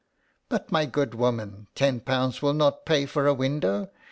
[0.49, 3.91] "But, my good woman, ;^io will not pay for a window.